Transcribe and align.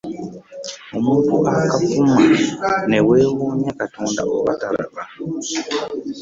Omuntu 0.97 1.33
akavuma 1.57 2.15
ne 2.89 2.99
weewunya 3.07 3.71
Katonda 3.79 4.21
oba 4.35 4.53
talaba. 4.61 5.03